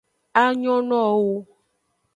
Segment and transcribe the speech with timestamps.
[0.41, 1.35] A nyonowo wu.